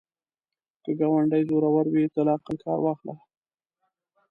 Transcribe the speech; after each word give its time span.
که 0.83 0.91
ګاونډی 0.99 1.43
زورور 1.49 1.85
وي، 1.89 2.05
ته 2.13 2.19
له 2.25 2.31
عقل 2.37 2.55
کار 2.63 2.79
واخله 2.81 3.15